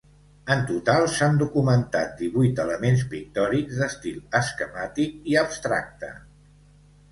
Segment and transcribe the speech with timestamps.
[0.53, 6.13] En total s'han documentat divuit elements pictòrics d'estil esquemàtic i abstracte.